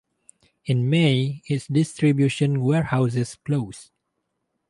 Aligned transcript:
In 0.65 0.89
May, 0.89 1.43
its 1.45 1.67
distribution 1.67 2.61
warehouses 2.61 3.35
closed. 3.45 3.91